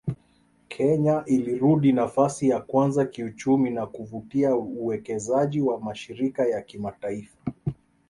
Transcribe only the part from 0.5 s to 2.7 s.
Kenya ilirudi nafasi ya